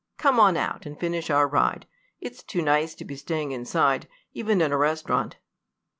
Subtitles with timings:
[0.17, 1.85] Come on out and finish our ride.
[2.19, 5.37] It's too nice to be staying inside, even in a restaurant."